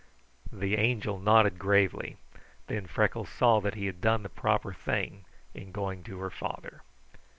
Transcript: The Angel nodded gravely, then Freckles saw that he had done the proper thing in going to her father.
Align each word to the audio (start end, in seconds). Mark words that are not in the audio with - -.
The 0.51 0.77
Angel 0.77 1.19
nodded 1.19 1.59
gravely, 1.59 2.17
then 2.65 2.87
Freckles 2.87 3.29
saw 3.29 3.59
that 3.59 3.75
he 3.75 3.85
had 3.85 4.01
done 4.01 4.23
the 4.23 4.29
proper 4.29 4.73
thing 4.73 5.25
in 5.53 5.71
going 5.71 6.01
to 6.05 6.17
her 6.17 6.31
father. 6.31 6.81